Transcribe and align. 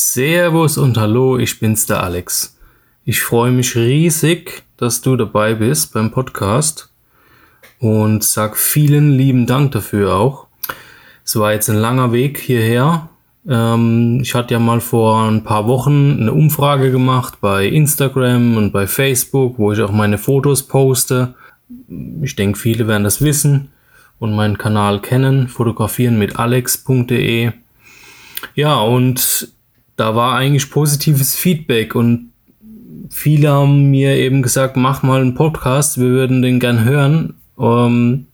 Servus 0.00 0.78
und 0.78 0.96
hallo, 0.96 1.38
ich 1.38 1.58
bin's 1.58 1.86
der 1.86 2.04
Alex. 2.04 2.56
Ich 3.04 3.20
freue 3.20 3.50
mich 3.50 3.74
riesig, 3.74 4.62
dass 4.76 5.00
du 5.00 5.16
dabei 5.16 5.54
bist 5.54 5.92
beim 5.92 6.12
Podcast 6.12 6.92
und 7.80 8.22
sag 8.22 8.56
vielen 8.56 9.10
lieben 9.10 9.46
Dank 9.46 9.72
dafür 9.72 10.14
auch. 10.14 10.46
Es 11.24 11.34
war 11.34 11.52
jetzt 11.52 11.68
ein 11.68 11.78
langer 11.78 12.12
Weg 12.12 12.38
hierher. 12.38 13.08
Ähm, 13.48 14.20
ich 14.22 14.34
hatte 14.36 14.54
ja 14.54 14.60
mal 14.60 14.80
vor 14.80 15.24
ein 15.24 15.42
paar 15.42 15.66
Wochen 15.66 16.18
eine 16.20 16.32
Umfrage 16.32 16.92
gemacht 16.92 17.38
bei 17.40 17.66
Instagram 17.66 18.56
und 18.56 18.72
bei 18.72 18.86
Facebook, 18.86 19.58
wo 19.58 19.72
ich 19.72 19.80
auch 19.80 19.90
meine 19.90 20.16
Fotos 20.16 20.62
poste. 20.62 21.34
Ich 22.22 22.36
denke, 22.36 22.56
viele 22.56 22.86
werden 22.86 23.02
das 23.02 23.20
wissen 23.20 23.72
und 24.20 24.36
meinen 24.36 24.58
Kanal 24.58 25.00
kennen, 25.00 25.48
fotografieren 25.48 26.20
mit 26.20 26.38
alex.de. 26.38 27.50
Ja, 28.54 28.80
und 28.80 29.57
da 29.98 30.14
war 30.14 30.36
eigentlich 30.36 30.70
positives 30.70 31.34
Feedback 31.34 31.94
und 31.96 32.30
viele 33.10 33.50
haben 33.50 33.90
mir 33.90 34.16
eben 34.16 34.42
gesagt, 34.42 34.76
mach 34.76 35.02
mal 35.02 35.20
einen 35.20 35.34
Podcast, 35.34 35.98
wir 35.98 36.06
würden 36.06 36.40
den 36.40 36.60
gern 36.60 36.84
hören, 36.84 37.34
ähm, 37.58 38.28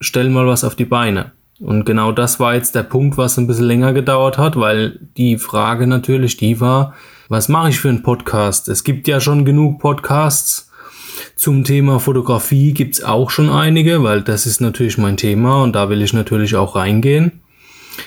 stell 0.00 0.30
mal 0.30 0.46
was 0.46 0.64
auf 0.64 0.76
die 0.76 0.86
Beine. 0.86 1.32
Und 1.60 1.84
genau 1.84 2.10
das 2.10 2.40
war 2.40 2.54
jetzt 2.54 2.74
der 2.74 2.84
Punkt, 2.84 3.18
was 3.18 3.36
ein 3.36 3.46
bisschen 3.46 3.66
länger 3.66 3.92
gedauert 3.92 4.38
hat, 4.38 4.56
weil 4.56 4.98
die 5.18 5.36
Frage 5.36 5.86
natürlich 5.86 6.38
die 6.38 6.58
war, 6.58 6.94
was 7.28 7.50
mache 7.50 7.68
ich 7.68 7.80
für 7.80 7.90
einen 7.90 8.02
Podcast? 8.02 8.68
Es 8.68 8.82
gibt 8.82 9.06
ja 9.06 9.20
schon 9.20 9.44
genug 9.44 9.78
Podcasts. 9.78 10.70
Zum 11.36 11.64
Thema 11.64 12.00
Fotografie 12.00 12.72
gibt's 12.72 13.04
auch 13.04 13.28
schon 13.28 13.50
einige, 13.50 14.02
weil 14.02 14.22
das 14.22 14.46
ist 14.46 14.62
natürlich 14.62 14.96
mein 14.96 15.18
Thema 15.18 15.62
und 15.62 15.74
da 15.74 15.90
will 15.90 16.00
ich 16.00 16.14
natürlich 16.14 16.56
auch 16.56 16.76
reingehen. 16.76 17.42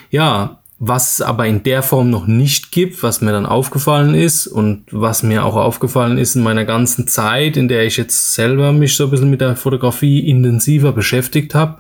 Ja, 0.10 0.63
was 0.80 1.22
aber 1.22 1.48
in 1.48 1.64
der 1.64 1.82
Form 1.82 2.10
noch 2.10 2.28
nicht 2.28 2.72
gibt, 2.72 3.04
was 3.04 3.22
mir 3.22 3.32
dann 3.32 3.46
aufgefallen 3.46 4.16
ist 4.16 4.48
und 4.48 4.86
was 4.92 5.24
mir 5.24 5.46
auch 5.46 5.56
aufgefallen 5.56 6.18
ist 6.18 6.36
in 6.36 6.44
meiner 6.44 6.66
ganzen 6.66 7.08
Zeit, 7.08 7.56
in 7.58 7.68
der 7.68 7.86
ich 7.86 7.98
jetzt 7.98 8.34
selber 8.34 8.72
mich 8.74 8.96
so 8.96 9.06
ein 9.06 9.10
bisschen 9.12 9.30
mit 9.30 9.42
der 9.42 9.56
Fotografie 9.56 10.28
intensiver 10.28 10.92
beschäftigt 10.92 11.56
habe, 11.56 11.78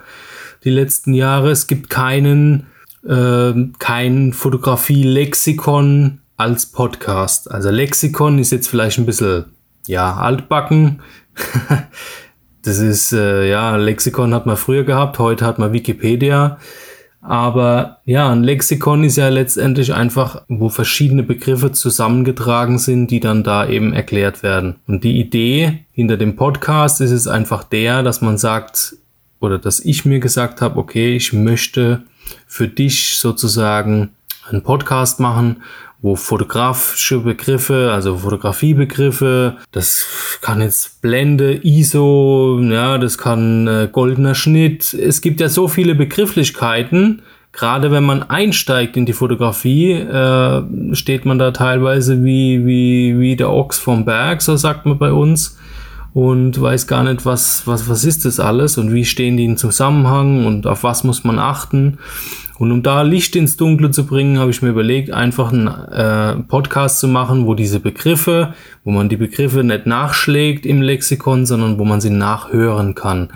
die 0.63 0.69
letzten 0.69 1.13
Jahre. 1.13 1.51
Es 1.51 1.67
gibt 1.67 1.89
keinen, 1.89 2.67
äh, 3.05 3.53
kein 3.79 4.31
Fotografie-Lexikon 4.31 6.19
als 6.37 6.65
Podcast. 6.67 7.51
Also 7.51 7.69
Lexikon 7.71 8.39
ist 8.39 8.51
jetzt 8.51 8.67
vielleicht 8.67 8.99
ein 8.99 9.05
bisschen, 9.05 9.45
ja, 9.85 10.15
altbacken. 10.15 11.01
das 12.63 12.77
ist, 12.77 13.11
äh, 13.11 13.49
ja, 13.49 13.75
Lexikon 13.75 14.33
hat 14.33 14.45
man 14.45 14.55
früher 14.55 14.83
gehabt, 14.83 15.19
heute 15.19 15.45
hat 15.45 15.59
man 15.59 15.73
Wikipedia. 15.73 16.57
Aber 17.25 17.99
ja, 18.03 18.29
ein 18.29 18.43
Lexikon 18.43 19.05
ist 19.05 19.15
ja 19.15 19.29
letztendlich 19.29 19.93
einfach, 19.93 20.41
wo 20.49 20.67
verschiedene 20.67 21.23
Begriffe 21.23 21.71
zusammengetragen 21.71 22.77
sind, 22.77 23.11
die 23.11 23.21
dann 23.21 23.43
da 23.43 23.65
eben 23.65 23.93
erklärt 23.93 24.43
werden. 24.43 24.75
Und 24.87 25.05
die 25.05 25.21
Idee 25.21 25.85
hinter 25.93 26.17
dem 26.17 26.35
Podcast 26.35 26.99
ist 26.99 27.11
es 27.11 27.27
einfach 27.27 27.63
der, 27.63 28.03
dass 28.03 28.21
man 28.21 28.37
sagt, 28.37 28.97
oder 29.39 29.57
dass 29.57 29.79
ich 29.79 30.03
mir 30.03 30.19
gesagt 30.19 30.61
habe, 30.61 30.77
okay, 30.77 31.15
ich 31.15 31.31
möchte 31.31 32.03
für 32.45 32.67
dich 32.67 33.17
sozusagen 33.17 34.09
einen 34.49 34.61
Podcast 34.61 35.21
machen, 35.21 35.63
wo 36.03 36.17
fotografische 36.17 37.19
Begriffe, 37.19 37.91
also 37.93 38.17
Fotografiebegriffe, 38.17 39.55
das 39.71 40.05
kann 40.41 40.61
jetzt 40.61 41.01
Blende, 41.01 41.61
ISO, 41.63 42.59
ja, 42.61 42.97
das 42.97 43.17
kann 43.17 43.67
äh, 43.67 43.87
goldener 43.89 44.35
Schnitt. 44.35 44.93
Es 44.93 45.21
gibt 45.21 45.39
ja 45.39 45.47
so 45.47 45.69
viele 45.69 45.95
Begrifflichkeiten. 45.95 47.21
Gerade 47.53 47.89
wenn 47.91 48.03
man 48.03 48.21
einsteigt 48.23 48.97
in 48.97 49.05
die 49.05 49.13
Fotografie, 49.13 49.93
äh, 49.93 50.63
steht 50.93 51.23
man 51.23 51.39
da 51.39 51.51
teilweise 51.51 52.21
wie, 52.23 52.65
wie, 52.65 53.17
wie 53.17 53.35
der 53.37 53.49
Ochs 53.49 53.79
vom 53.79 54.03
Berg, 54.03 54.41
so 54.41 54.57
sagt 54.57 54.85
man 54.85 54.97
bei 54.97 55.13
uns 55.13 55.57
und 56.13 56.61
weiß 56.61 56.85
gar 56.87 57.03
nicht, 57.03 57.25
was, 57.25 57.65
was, 57.65 57.89
was 57.89 58.03
ist 58.03 58.25
das 58.25 58.39
alles 58.39 58.77
und 58.77 58.93
wie 58.93 59.05
stehen 59.05 59.37
die 59.37 59.45
in 59.45 59.57
Zusammenhang 59.57 60.45
und 60.45 60.67
auf 60.67 60.83
was 60.83 61.03
muss 61.03 61.23
man 61.23 61.39
achten. 61.39 61.97
Und 62.59 62.71
um 62.71 62.83
da 62.83 63.01
Licht 63.01 63.35
ins 63.35 63.57
Dunkle 63.57 63.91
zu 63.91 64.05
bringen, 64.05 64.37
habe 64.37 64.51
ich 64.51 64.61
mir 64.61 64.69
überlegt, 64.69 65.11
einfach 65.11 65.51
einen 65.51 65.67
äh, 65.67 66.43
Podcast 66.43 66.99
zu 66.99 67.07
machen, 67.07 67.47
wo 67.47 67.55
diese 67.55 67.79
Begriffe, 67.79 68.53
wo 68.83 68.91
man 68.91 69.09
die 69.09 69.17
Begriffe 69.17 69.63
nicht 69.63 69.87
nachschlägt 69.87 70.65
im 70.65 70.81
Lexikon, 70.81 71.45
sondern 71.45 71.79
wo 71.79 71.85
man 71.85 71.99
sie 71.99 72.11
nachhören 72.11 72.93
kann. 72.93 73.29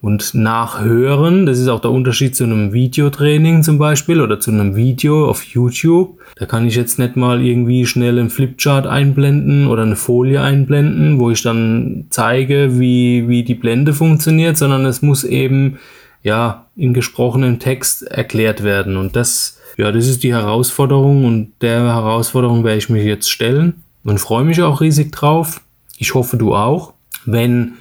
Und 0.00 0.34
nachhören, 0.34 1.46
das 1.46 1.60
ist 1.60 1.68
auch 1.68 1.80
der 1.80 1.92
Unterschied 1.92 2.34
zu 2.34 2.42
einem 2.42 2.72
Videotraining 2.72 3.62
zum 3.62 3.78
Beispiel 3.78 4.20
oder 4.20 4.40
zu 4.40 4.50
einem 4.50 4.74
Video 4.74 5.28
auf 5.28 5.44
YouTube. 5.44 6.18
Da 6.36 6.46
kann 6.46 6.66
ich 6.66 6.74
jetzt 6.74 6.98
nicht 6.98 7.14
mal 7.14 7.40
irgendwie 7.40 7.86
schnell 7.86 8.18
einen 8.18 8.30
Flipchart 8.30 8.86
einblenden 8.86 9.68
oder 9.68 9.82
eine 9.82 9.94
Folie 9.94 10.40
einblenden, 10.40 11.20
wo 11.20 11.30
ich 11.30 11.42
dann 11.42 12.06
zeige, 12.10 12.80
wie, 12.80 13.28
wie 13.28 13.44
die 13.44 13.54
Blende 13.54 13.92
funktioniert, 13.92 14.56
sondern 14.56 14.86
es 14.86 15.02
muss 15.02 15.22
eben 15.22 15.78
ja, 16.24 16.61
in 16.76 16.94
gesprochenem 16.94 17.58
Text 17.58 18.02
erklärt 18.02 18.62
werden. 18.62 18.96
Und 18.96 19.16
das, 19.16 19.60
ja, 19.76 19.92
das 19.92 20.06
ist 20.06 20.22
die 20.22 20.32
Herausforderung 20.32 21.24
und 21.24 21.52
der 21.60 21.80
Herausforderung 21.80 22.64
werde 22.64 22.78
ich 22.78 22.88
mich 22.88 23.04
jetzt 23.04 23.30
stellen 23.30 23.82
und 24.04 24.18
freue 24.18 24.44
mich 24.44 24.62
auch 24.62 24.80
riesig 24.80 25.12
drauf. 25.12 25.60
Ich 25.98 26.14
hoffe, 26.14 26.36
du 26.36 26.54
auch. 26.54 26.94
Wenn 27.24 27.74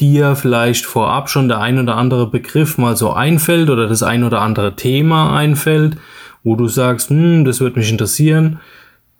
dir 0.00 0.36
vielleicht 0.36 0.86
vorab 0.86 1.30
schon 1.30 1.48
der 1.48 1.60
ein 1.60 1.78
oder 1.78 1.96
andere 1.96 2.28
Begriff 2.28 2.78
mal 2.78 2.96
so 2.96 3.12
einfällt 3.12 3.70
oder 3.70 3.86
das 3.88 4.02
ein 4.02 4.24
oder 4.24 4.40
andere 4.40 4.76
Thema 4.76 5.36
einfällt, 5.36 5.96
wo 6.42 6.56
du 6.56 6.68
sagst, 6.68 7.10
hm, 7.10 7.44
das 7.44 7.60
würde 7.60 7.78
mich 7.78 7.90
interessieren, 7.90 8.60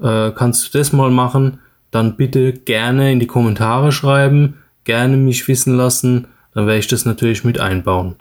äh, 0.00 0.30
kannst 0.32 0.66
du 0.74 0.78
das 0.78 0.92
mal 0.92 1.10
machen, 1.10 1.58
dann 1.90 2.16
bitte 2.16 2.52
gerne 2.52 3.12
in 3.12 3.20
die 3.20 3.26
Kommentare 3.26 3.92
schreiben, 3.92 4.54
gerne 4.84 5.16
mich 5.16 5.46
wissen 5.48 5.76
lassen, 5.76 6.26
dann 6.54 6.66
werde 6.66 6.80
ich 6.80 6.88
das 6.88 7.04
natürlich 7.04 7.44
mit 7.44 7.60
einbauen. 7.60 8.16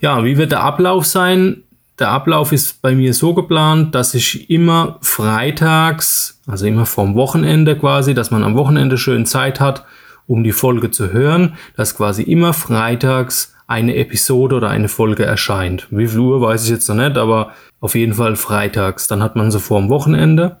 Ja, 0.00 0.24
wie 0.24 0.36
wird 0.36 0.52
der 0.52 0.62
Ablauf 0.62 1.06
sein? 1.06 1.62
Der 1.98 2.10
Ablauf 2.10 2.52
ist 2.52 2.80
bei 2.80 2.94
mir 2.94 3.12
so 3.12 3.34
geplant, 3.34 3.94
dass 3.94 4.14
ich 4.14 4.50
immer 4.50 4.98
freitags, 5.00 6.40
also 6.46 6.66
immer 6.66 6.86
vom 6.86 7.16
Wochenende 7.16 7.76
quasi, 7.76 8.14
dass 8.14 8.30
man 8.30 8.44
am 8.44 8.54
Wochenende 8.54 8.98
schön 8.98 9.26
Zeit 9.26 9.58
hat, 9.58 9.84
um 10.28 10.44
die 10.44 10.52
Folge 10.52 10.90
zu 10.92 11.12
hören, 11.12 11.56
dass 11.76 11.96
quasi 11.96 12.22
immer 12.22 12.52
freitags 12.52 13.54
eine 13.66 13.96
Episode 13.96 14.56
oder 14.56 14.70
eine 14.70 14.88
Folge 14.88 15.24
erscheint. 15.24 15.88
Wie 15.90 16.06
viel 16.06 16.20
Uhr 16.20 16.40
weiß 16.40 16.64
ich 16.64 16.70
jetzt 16.70 16.88
noch 16.88 16.96
nicht, 16.96 17.18
aber 17.18 17.52
auf 17.80 17.94
jeden 17.94 18.14
Fall 18.14 18.36
freitags. 18.36 19.08
Dann 19.08 19.22
hat 19.22 19.36
man 19.36 19.50
sie 19.50 19.60
vor 19.60 19.80
dem 19.80 19.90
Wochenende. 19.90 20.58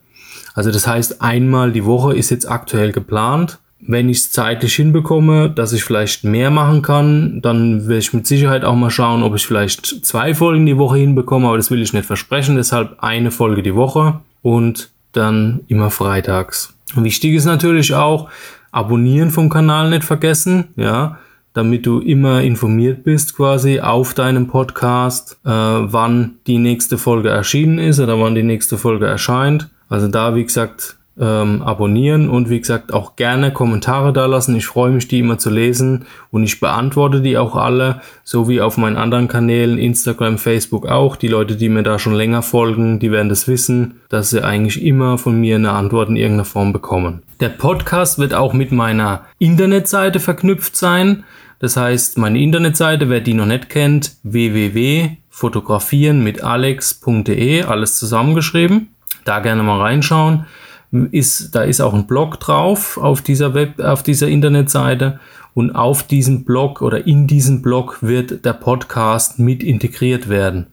Also 0.54 0.72
das 0.72 0.86
heißt, 0.86 1.22
einmal 1.22 1.72
die 1.72 1.84
Woche 1.84 2.14
ist 2.14 2.30
jetzt 2.30 2.50
aktuell 2.50 2.92
geplant 2.92 3.58
wenn 3.80 4.08
ich 4.08 4.18
es 4.18 4.32
zeitlich 4.32 4.74
hinbekomme, 4.74 5.50
dass 5.50 5.72
ich 5.72 5.84
vielleicht 5.84 6.24
mehr 6.24 6.50
machen 6.50 6.82
kann, 6.82 7.40
dann 7.40 7.86
werde 7.86 7.98
ich 7.98 8.12
mit 8.12 8.26
Sicherheit 8.26 8.64
auch 8.64 8.74
mal 8.74 8.90
schauen, 8.90 9.22
ob 9.22 9.36
ich 9.36 9.46
vielleicht 9.46 10.04
zwei 10.04 10.34
Folgen 10.34 10.66
die 10.66 10.78
Woche 10.78 10.98
hinbekomme, 10.98 11.46
aber 11.46 11.56
das 11.56 11.70
will 11.70 11.80
ich 11.80 11.92
nicht 11.92 12.06
versprechen. 12.06 12.56
Deshalb 12.56 12.96
eine 12.98 13.30
Folge 13.30 13.62
die 13.62 13.74
Woche 13.74 14.20
und 14.42 14.90
dann 15.12 15.60
immer 15.68 15.90
freitags. 15.90 16.74
Wichtig 16.94 17.34
ist 17.34 17.44
natürlich 17.44 17.94
auch, 17.94 18.28
abonnieren 18.72 19.30
vom 19.30 19.48
Kanal 19.48 19.90
nicht 19.90 20.04
vergessen, 20.04 20.68
ja, 20.76 21.18
damit 21.54 21.86
du 21.86 22.00
immer 22.00 22.42
informiert 22.42 23.04
bist 23.04 23.36
quasi 23.36 23.80
auf 23.80 24.14
deinem 24.14 24.46
Podcast, 24.48 25.38
äh, 25.44 25.50
wann 25.50 26.36
die 26.46 26.58
nächste 26.58 26.98
Folge 26.98 27.30
erschienen 27.30 27.78
ist 27.78 28.00
oder 28.00 28.20
wann 28.20 28.34
die 28.34 28.42
nächste 28.42 28.78
Folge 28.78 29.06
erscheint. 29.06 29.68
Also 29.88 30.08
da, 30.08 30.34
wie 30.34 30.44
gesagt, 30.44 30.97
ähm, 31.20 31.62
abonnieren 31.62 32.28
und 32.28 32.48
wie 32.48 32.60
gesagt 32.60 32.92
auch 32.92 33.16
gerne 33.16 33.52
Kommentare 33.52 34.12
da 34.12 34.26
lassen. 34.26 34.54
Ich 34.56 34.66
freue 34.66 34.92
mich, 34.92 35.08
die 35.08 35.18
immer 35.18 35.38
zu 35.38 35.50
lesen 35.50 36.06
und 36.30 36.44
ich 36.44 36.60
beantworte 36.60 37.20
die 37.20 37.36
auch 37.36 37.56
alle, 37.56 38.00
so 38.22 38.48
wie 38.48 38.60
auf 38.60 38.76
meinen 38.76 38.96
anderen 38.96 39.26
Kanälen, 39.28 39.78
Instagram, 39.78 40.38
Facebook 40.38 40.86
auch. 40.86 41.16
Die 41.16 41.26
Leute, 41.28 41.56
die 41.56 41.68
mir 41.68 41.82
da 41.82 41.98
schon 41.98 42.14
länger 42.14 42.42
folgen, 42.42 43.00
die 43.00 43.10
werden 43.10 43.28
das 43.28 43.48
wissen, 43.48 44.00
dass 44.08 44.30
sie 44.30 44.44
eigentlich 44.44 44.84
immer 44.84 45.18
von 45.18 45.40
mir 45.40 45.56
eine 45.56 45.72
Antwort 45.72 46.08
in 46.08 46.16
irgendeiner 46.16 46.44
Form 46.44 46.72
bekommen. 46.72 47.22
Der 47.40 47.48
Podcast 47.48 48.18
wird 48.18 48.34
auch 48.34 48.52
mit 48.52 48.70
meiner 48.72 49.22
Internetseite 49.38 50.20
verknüpft 50.20 50.76
sein. 50.76 51.24
Das 51.60 51.76
heißt, 51.76 52.18
meine 52.18 52.40
Internetseite, 52.40 53.10
wer 53.10 53.20
die 53.20 53.34
noch 53.34 53.46
nicht 53.46 53.68
kennt, 53.68 54.12
www.fotografieren 54.22 56.22
mit 56.22 56.44
alex.de, 56.44 57.64
alles 57.64 57.98
zusammengeschrieben. 57.98 58.90
Da 59.24 59.40
gerne 59.40 59.64
mal 59.64 59.80
reinschauen 59.80 60.46
ist, 60.90 61.54
da 61.54 61.62
ist 61.62 61.80
auch 61.80 61.94
ein 61.94 62.06
Blog 62.06 62.40
drauf 62.40 62.98
auf 62.98 63.22
dieser 63.22 63.54
Web, 63.54 63.80
auf 63.80 64.02
dieser 64.02 64.28
Internetseite 64.28 65.20
und 65.54 65.72
auf 65.72 66.02
diesem 66.02 66.44
Blog 66.44 66.82
oder 66.82 67.06
in 67.06 67.26
diesem 67.26 67.62
Blog 67.62 67.98
wird 68.00 68.44
der 68.44 68.52
Podcast 68.54 69.38
mit 69.38 69.62
integriert 69.62 70.28
werden. 70.28 70.68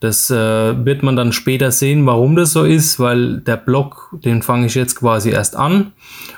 Das 0.00 0.30
äh, 0.30 0.84
wird 0.84 1.02
man 1.02 1.16
dann 1.16 1.32
später 1.32 1.72
sehen, 1.72 2.06
warum 2.06 2.36
das 2.36 2.52
so 2.52 2.62
ist, 2.62 3.00
weil 3.00 3.40
der 3.40 3.56
Blog, 3.56 4.14
den 4.24 4.42
fange 4.42 4.66
ich 4.66 4.76
jetzt 4.76 4.94
quasi 4.94 5.30
erst 5.30 5.56
an 5.56 5.90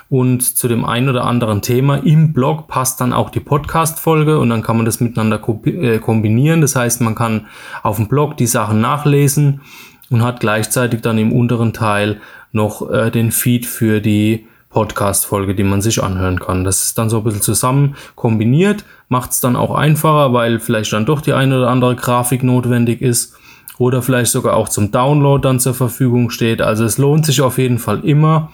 und 0.09 0.41
zu 0.41 0.67
dem 0.67 0.83
einen 0.83 1.09
oder 1.09 1.25
anderen 1.25 1.61
Thema 1.61 1.97
im 1.97 2.33
Blog 2.33 2.67
passt 2.67 2.99
dann 3.01 3.13
auch 3.13 3.29
die 3.29 3.39
Podcast-Folge 3.39 4.39
und 4.39 4.49
dann 4.49 4.63
kann 4.63 4.77
man 4.77 4.85
das 4.87 4.99
miteinander 4.99 5.39
äh, 5.65 5.99
kombinieren. 5.99 6.61
Das 6.61 6.75
heißt, 6.75 7.01
man 7.01 7.13
kann 7.13 7.45
auf 7.83 7.97
dem 7.97 8.07
Blog 8.07 8.35
die 8.37 8.47
Sachen 8.47 8.81
nachlesen 8.81 9.61
und 10.09 10.23
hat 10.23 10.39
gleichzeitig 10.39 11.01
dann 11.01 11.19
im 11.19 11.31
unteren 11.31 11.71
Teil 11.71 12.19
noch 12.51 12.89
äh, 12.91 13.11
den 13.11 13.31
Feed 13.31 13.65
für 13.65 14.01
die 14.01 14.47
Podcast-Folge, 14.69 15.53
die 15.53 15.63
man 15.63 15.81
sich 15.81 16.01
anhören 16.01 16.39
kann. 16.39 16.63
Das 16.63 16.85
ist 16.85 16.97
dann 16.97 17.09
so 17.09 17.17
ein 17.17 17.23
bisschen 17.23 17.41
zusammen 17.41 17.95
kombiniert, 18.15 18.85
macht 19.09 19.31
es 19.31 19.41
dann 19.41 19.55
auch 19.55 19.75
einfacher, 19.75 20.33
weil 20.33 20.59
vielleicht 20.59 20.93
dann 20.93 21.05
doch 21.05 21.21
die 21.21 21.33
eine 21.33 21.57
oder 21.57 21.69
andere 21.69 21.95
Grafik 21.95 22.43
notwendig 22.43 23.01
ist 23.01 23.35
oder 23.77 24.01
vielleicht 24.01 24.31
sogar 24.31 24.55
auch 24.55 24.69
zum 24.69 24.91
Download 24.91 25.41
dann 25.41 25.59
zur 25.59 25.73
Verfügung 25.73 26.29
steht. 26.29 26.61
Also 26.61 26.85
es 26.85 26.97
lohnt 26.97 27.25
sich 27.25 27.41
auf 27.41 27.57
jeden 27.57 27.79
Fall 27.79 28.05
immer 28.05 28.51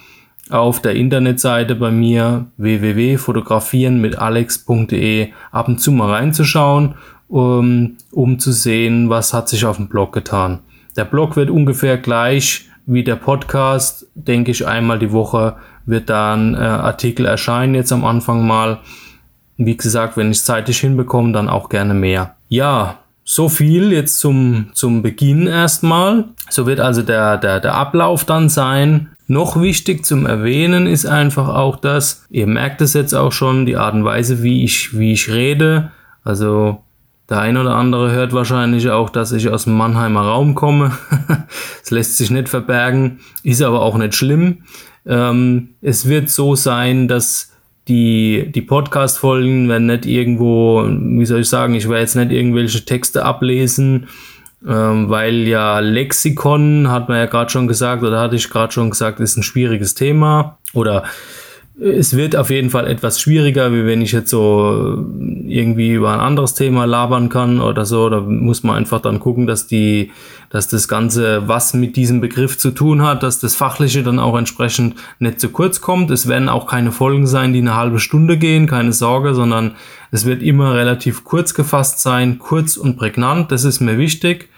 auf 0.49 0.81
der 0.81 0.95
Internetseite 0.95 1.75
bei 1.75 1.91
mir 1.91 2.45
www.fotografieren 2.57 3.99
mit 3.99 4.17
alex.de 4.17 5.29
ab 5.51 5.67
und 5.67 5.79
zu 5.79 5.91
mal 5.91 6.11
reinzuschauen, 6.11 6.95
um, 7.27 7.97
um 8.11 8.39
zu 8.39 8.51
sehen, 8.51 9.09
was 9.09 9.33
hat 9.33 9.49
sich 9.49 9.65
auf 9.65 9.75
dem 9.75 9.89
Blog 9.89 10.13
getan. 10.13 10.59
Der 10.95 11.05
Blog 11.05 11.35
wird 11.35 11.49
ungefähr 11.49 11.97
gleich 11.97 12.69
wie 12.87 13.03
der 13.03 13.17
Podcast, 13.17 14.07
denke 14.15 14.49
ich, 14.49 14.65
einmal 14.65 14.97
die 14.97 15.11
Woche 15.11 15.57
wird 15.85 16.09
da 16.09 16.33
ein 16.33 16.55
äh, 16.55 16.57
Artikel 16.57 17.25
erscheinen, 17.25 17.75
jetzt 17.75 17.91
am 17.91 18.05
Anfang 18.05 18.47
mal. 18.47 18.79
Wie 19.57 19.75
gesagt, 19.75 20.17
wenn 20.17 20.31
ich 20.31 20.37
es 20.37 20.45
zeitlich 20.45 20.79
hinbekomme, 20.79 21.33
dann 21.33 21.49
auch 21.49 21.69
gerne 21.69 21.93
mehr. 21.93 22.35
Ja, 22.47 22.99
so 23.25 23.49
viel 23.49 23.91
jetzt 23.91 24.19
zum, 24.19 24.69
zum 24.73 25.01
Beginn 25.01 25.47
erstmal. 25.47 26.25
So 26.49 26.65
wird 26.65 26.79
also 26.79 27.01
der, 27.01 27.37
der, 27.37 27.59
der 27.59 27.75
Ablauf 27.75 28.23
dann 28.23 28.47
sein. 28.47 29.09
Noch 29.27 29.59
wichtig 29.59 30.05
zum 30.05 30.25
Erwähnen 30.25 30.87
ist 30.87 31.05
einfach 31.05 31.49
auch 31.49 31.75
das, 31.75 32.25
ihr 32.29 32.47
merkt 32.47 32.79
es 32.81 32.93
jetzt 32.93 33.13
auch 33.13 33.33
schon, 33.33 33.65
die 33.65 33.75
Art 33.75 33.95
und 33.95 34.05
Weise, 34.05 34.43
wie 34.43 34.63
ich, 34.63 34.97
wie 34.97 35.11
ich 35.11 35.29
rede. 35.29 35.91
Also 36.23 36.81
der 37.29 37.39
ein 37.39 37.57
oder 37.57 37.75
andere 37.75 38.11
hört 38.11 38.33
wahrscheinlich 38.33 38.89
auch, 38.89 39.09
dass 39.09 39.31
ich 39.31 39.49
aus 39.49 39.65
dem 39.65 39.75
Mannheimer 39.75 40.21
Raum 40.21 40.55
komme. 40.55 40.97
Es 41.83 41.91
lässt 41.91 42.17
sich 42.17 42.29
nicht 42.31 42.49
verbergen, 42.49 43.19
ist 43.43 43.61
aber 43.61 43.81
auch 43.81 43.97
nicht 43.97 44.13
schlimm. 44.13 44.63
Ähm, 45.05 45.69
es 45.81 46.07
wird 46.07 46.29
so 46.29 46.55
sein, 46.55 47.07
dass 47.07 47.53
die, 47.87 48.51
die 48.53 48.61
Podcast-Folgen 48.61 49.69
werden 49.69 49.87
nicht 49.87 50.05
irgendwo, 50.05 50.85
wie 50.85 51.25
soll 51.25 51.41
ich 51.41 51.49
sagen, 51.49 51.75
ich 51.75 51.87
werde 51.87 52.01
jetzt 52.01 52.15
nicht 52.15 52.31
irgendwelche 52.31 52.83
Texte 52.83 53.23
ablesen, 53.23 54.07
ähm, 54.67 55.09
weil 55.09 55.47
ja 55.47 55.79
Lexikon, 55.79 56.89
hat 56.91 57.07
man 57.07 57.17
ja 57.17 57.25
gerade 57.25 57.49
schon 57.49 57.67
gesagt, 57.67 58.03
oder 58.03 58.19
hatte 58.19 58.35
ich 58.35 58.49
gerade 58.49 58.73
schon 58.73 58.89
gesagt, 58.89 59.19
ist 59.21 59.37
ein 59.37 59.43
schwieriges 59.43 59.95
Thema. 59.95 60.57
Oder 60.73 61.03
es 61.79 62.17
wird 62.17 62.35
auf 62.35 62.49
jeden 62.49 62.71
Fall 62.71 62.87
etwas 62.87 63.21
schwieriger, 63.21 63.71
wie 63.71 63.85
wenn 63.85 64.01
ich 64.01 64.11
jetzt 64.11 64.31
so 64.31 65.05
irgendwie 65.45 65.91
über 65.91 66.11
ein 66.11 66.19
anderes 66.19 66.55
Thema 66.55 66.85
labern 66.85 67.29
kann 67.29 67.61
oder 67.61 67.85
so. 67.85 68.09
Da 68.09 68.19
muss 68.19 68.63
man 68.63 68.77
einfach 68.77 68.99
dann 68.99 69.19
gucken, 69.19 69.45
dass 69.45 69.67
die, 69.67 70.11
dass 70.49 70.67
das 70.67 70.87
Ganze, 70.87 71.47
was 71.47 71.75
mit 71.75 71.95
diesem 71.95 72.19
Begriff 72.19 72.57
zu 72.57 72.71
tun 72.71 73.03
hat, 73.03 73.21
dass 73.21 73.39
das 73.39 73.55
Fachliche 73.55 74.01
dann 74.01 74.17
auch 74.17 74.35
entsprechend 74.35 74.95
nicht 75.19 75.39
zu 75.39 75.49
kurz 75.49 75.79
kommt. 75.79 76.09
Es 76.09 76.27
werden 76.27 76.49
auch 76.49 76.65
keine 76.65 76.91
Folgen 76.91 77.27
sein, 77.27 77.53
die 77.53 77.59
eine 77.59 77.75
halbe 77.75 77.99
Stunde 77.99 78.37
gehen, 78.37 78.65
keine 78.65 78.91
Sorge, 78.91 79.35
sondern 79.35 79.75
es 80.09 80.25
wird 80.25 80.41
immer 80.41 80.73
relativ 80.73 81.23
kurz 81.25 81.53
gefasst 81.53 82.01
sein, 82.01 82.39
kurz 82.39 82.75
und 82.75 82.97
prägnant. 82.97 83.51
Das 83.51 83.63
ist 83.63 83.81
mir 83.81 83.99
wichtig 83.99 84.49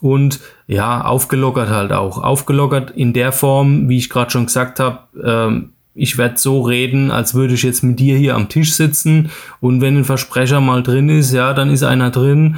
und 0.00 0.38
ja, 0.66 1.02
aufgelockert 1.02 1.68
halt 1.68 1.92
auch. 1.92 2.22
Aufgelockert 2.22 2.92
in 2.92 3.12
der 3.12 3.32
Form, 3.32 3.88
wie 3.88 3.98
ich 3.98 4.08
gerade 4.08 4.30
schon 4.30 4.46
gesagt 4.46 4.78
habe, 4.78 5.00
ähm, 5.22 5.73
ich 5.94 6.18
werde 6.18 6.38
so 6.38 6.62
reden, 6.62 7.10
als 7.10 7.34
würde 7.34 7.54
ich 7.54 7.62
jetzt 7.62 7.84
mit 7.84 7.98
dir 7.98 8.16
hier 8.16 8.34
am 8.34 8.48
Tisch 8.48 8.74
sitzen 8.74 9.30
und 9.60 9.80
wenn 9.80 9.98
ein 9.98 10.04
Versprecher 10.04 10.60
mal 10.60 10.82
drin 10.82 11.08
ist, 11.08 11.32
ja, 11.32 11.52
dann 11.52 11.70
ist 11.70 11.84
einer 11.84 12.10
drin. 12.10 12.56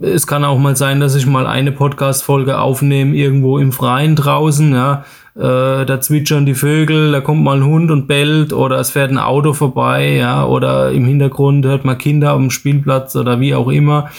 Es 0.00 0.26
kann 0.26 0.44
auch 0.44 0.58
mal 0.58 0.76
sein, 0.76 1.00
dass 1.00 1.14
ich 1.14 1.26
mal 1.26 1.46
eine 1.46 1.72
Podcast-Folge 1.72 2.58
aufnehme, 2.58 3.16
irgendwo 3.16 3.58
im 3.58 3.72
Freien 3.72 4.16
draußen, 4.16 4.72
ja. 4.72 5.04
Äh, 5.36 5.84
da 5.84 6.00
zwitschern 6.00 6.46
die 6.46 6.54
Vögel, 6.54 7.10
da 7.10 7.20
kommt 7.20 7.42
mal 7.42 7.56
ein 7.56 7.64
Hund 7.64 7.90
und 7.90 8.06
bellt 8.06 8.52
oder 8.52 8.78
es 8.78 8.90
fährt 8.90 9.10
ein 9.10 9.18
Auto 9.18 9.52
vorbei, 9.52 10.14
ja, 10.14 10.46
oder 10.46 10.92
im 10.92 11.04
Hintergrund 11.04 11.66
hört 11.66 11.84
man 11.84 11.98
Kinder 11.98 12.34
dem 12.36 12.50
Spielplatz 12.50 13.16
oder 13.16 13.40
wie 13.40 13.54
auch 13.54 13.68
immer. 13.68 14.10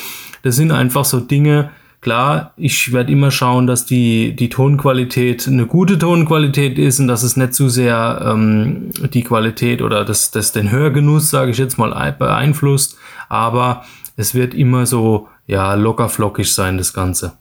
Das 0.44 0.58
sind 0.58 0.72
einfach 0.72 1.06
so 1.06 1.22
Dinge, 1.22 1.70
Klar, 2.06 2.54
ich 2.56 2.94
werde 2.94 3.12
immer 3.12 3.32
schauen, 3.32 3.66
dass 3.66 3.88
die, 3.88 4.36
die 4.36 4.50
Tonqualität 4.50 5.48
eine 5.48 5.66
gute 5.66 5.98
Tonqualität 5.98 6.78
ist 6.78 7.00
und 7.00 7.08
dass 7.08 7.24
es 7.24 7.36
nicht 7.36 7.56
zu 7.56 7.68
sehr 7.68 8.22
ähm, 8.24 8.92
die 9.12 9.24
Qualität 9.24 9.82
oder 9.82 10.06
das, 10.06 10.30
das 10.30 10.52
den 10.52 10.70
Hörgenuss, 10.70 11.32
sage 11.32 11.50
ich 11.50 11.58
jetzt 11.58 11.80
mal, 11.80 12.12
beeinflusst. 12.12 12.96
Aber 13.28 13.86
es 14.18 14.36
wird 14.36 14.54
immer 14.54 14.86
so 14.86 15.30
ja 15.48 15.74
locker 15.74 16.08
flockig 16.08 16.54
sein, 16.54 16.78
das 16.78 16.94
Ganze. 16.94 17.34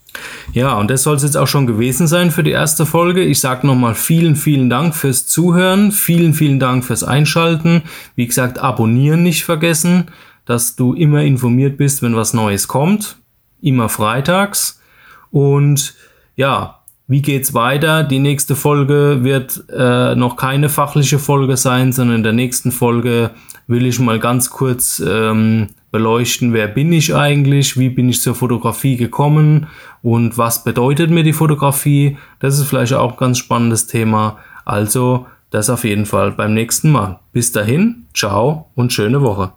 Ja, 0.55 0.73
und 0.79 0.91
das 0.91 1.03
soll 1.03 1.17
es 1.17 1.25
jetzt 1.25 1.37
auch 1.37 1.47
schon 1.47 1.67
gewesen 1.67 2.07
sein 2.07 2.31
für 2.31 2.43
die 2.43 2.53
erste 2.53 2.87
Folge. 2.87 3.21
Ich 3.21 3.41
sage 3.41 3.67
nochmal 3.67 3.95
vielen, 3.95 4.35
vielen 4.35 4.71
Dank 4.71 4.95
fürs 4.95 5.27
Zuhören. 5.27 5.93
Vielen, 5.93 6.33
vielen 6.33 6.59
Dank 6.59 6.87
fürs 6.87 7.05
Einschalten. 7.05 7.83
Wie 8.17 8.27
gesagt, 8.27 8.61
abonnieren 8.61 9.25
nicht 9.25 9.45
vergessen, 9.45 10.07
dass 10.47 10.75
du 10.75 10.95
immer 10.95 11.21
informiert 11.21 11.77
bist, 11.77 12.01
wenn 12.01 12.17
was 12.17 12.33
Neues 12.33 12.67
kommt 12.67 13.19
immer 13.65 13.89
freitags. 13.89 14.81
Und 15.31 15.95
ja, 16.37 16.81
wie 17.07 17.23
geht's 17.23 17.53
weiter? 17.53 18.03
Die 18.03 18.19
nächste 18.19 18.57
Folge 18.57 19.19
wird 19.23 19.65
äh, 19.71 20.15
noch 20.15 20.37
keine 20.37 20.69
fachliche 20.69 21.19
Folge 21.19 21.57
sein, 21.57 21.93
sondern 21.93 22.17
in 22.19 22.23
der 22.23 22.33
nächsten 22.33 22.73
Folge 22.73 23.31
will 23.67 23.87
ich 23.87 23.99
mal 23.99 24.19
ganz 24.19 24.51
kurz 24.51 25.03
ähm, 25.07 25.69
beleuchten, 25.91 26.53
wer 26.53 26.67
bin 26.67 26.93
ich 26.93 27.15
eigentlich, 27.15 27.79
wie 27.79 27.89
bin 27.89 28.09
ich 28.09 28.21
zur 28.21 28.35
Fotografie 28.35 28.97
gekommen 28.97 29.69
und 30.03 30.37
was 30.37 30.65
bedeutet 30.65 31.11
mir 31.11 31.23
die 31.23 31.33
Fotografie. 31.33 32.17
Das 32.41 32.59
ist 32.59 32.67
vielleicht 32.67 32.95
auch 32.95 33.13
ein 33.13 33.19
ganz 33.19 33.39
spannendes 33.39 33.87
Thema. 33.87 34.39
Also 34.65 35.27
das 35.51 35.71
auf 35.71 35.85
jeden 35.85 36.07
Fall 36.07 36.33
beim 36.33 36.53
nächsten 36.53 36.91
Mal. 36.91 37.21
Bis 37.33 37.53
dahin, 37.53 38.07
ciao 38.13 38.71
und 38.75 38.93
schöne 38.93 39.23
Woche. 39.23 39.53